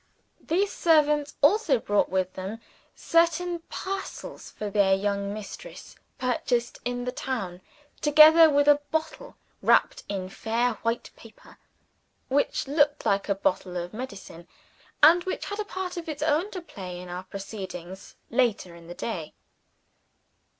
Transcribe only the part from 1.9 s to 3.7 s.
with them certain